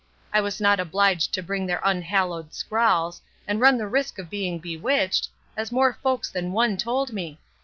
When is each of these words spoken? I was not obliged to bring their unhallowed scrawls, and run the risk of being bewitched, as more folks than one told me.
I 0.33 0.41
was 0.41 0.59
not 0.59 0.79
obliged 0.79 1.31
to 1.35 1.43
bring 1.43 1.67
their 1.67 1.79
unhallowed 1.83 2.55
scrawls, 2.55 3.21
and 3.47 3.61
run 3.61 3.77
the 3.77 3.85
risk 3.85 4.17
of 4.17 4.31
being 4.31 4.57
bewitched, 4.57 5.29
as 5.55 5.71
more 5.71 5.93
folks 5.93 6.31
than 6.31 6.53
one 6.53 6.75
told 6.75 7.13
me. 7.13 7.37